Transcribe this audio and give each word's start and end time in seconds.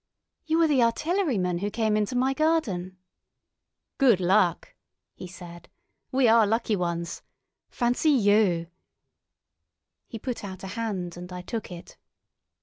"You 0.47 0.59
are 0.63 0.67
the 0.67 0.81
artilleryman 0.81 1.59
who 1.59 1.69
came 1.69 1.95
into 1.95 2.15
my 2.15 2.33
garden." 2.33 2.97
"Good 3.99 4.19
luck!" 4.19 4.73
he 5.13 5.27
said. 5.27 5.69
"We 6.11 6.27
are 6.27 6.47
lucky 6.47 6.75
ones! 6.75 7.21
Fancy 7.69 8.09
you!" 8.09 8.65
He 10.07 10.17
put 10.17 10.43
out 10.43 10.63
a 10.63 10.67
hand, 10.69 11.17
and 11.17 11.31
I 11.31 11.43
took 11.43 11.71
it. 11.71 11.97